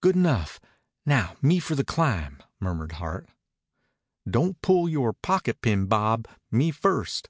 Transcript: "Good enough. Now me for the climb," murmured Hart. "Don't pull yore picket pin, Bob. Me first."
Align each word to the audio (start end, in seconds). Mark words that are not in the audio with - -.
"Good 0.00 0.16
enough. 0.16 0.58
Now 1.06 1.36
me 1.40 1.60
for 1.60 1.76
the 1.76 1.84
climb," 1.84 2.42
murmured 2.58 2.90
Hart. 2.98 3.28
"Don't 4.28 4.60
pull 4.60 4.88
yore 4.88 5.12
picket 5.12 5.60
pin, 5.62 5.86
Bob. 5.86 6.26
Me 6.50 6.72
first." 6.72 7.28